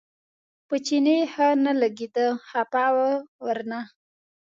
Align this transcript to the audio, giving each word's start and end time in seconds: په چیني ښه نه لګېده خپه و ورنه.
په 0.67 0.75
چیني 0.85 1.17
ښه 1.31 1.47
نه 1.65 1.71
لګېده 1.81 2.25
خپه 2.47 2.85
و 2.95 2.97
ورنه. 3.45 3.79